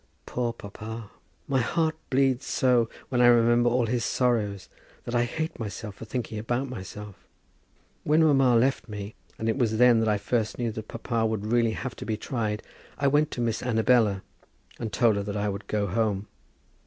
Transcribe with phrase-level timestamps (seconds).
[0.25, 1.11] Poor papa!
[1.47, 4.67] My heart bleeds so when I remember all his sorrows,
[5.03, 7.27] that I hate myself for thinking about myself.
[8.03, 11.73] When mamma left me, and it was then I first knew that papa would really
[11.73, 12.63] have to be tried,
[12.97, 14.23] I went to Miss Annabella,
[14.79, 16.25] and told her that I would go home.